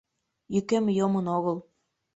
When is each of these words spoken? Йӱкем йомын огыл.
Йӱкем 0.53 0.85
йомын 0.97 1.25
огыл. 1.37 1.57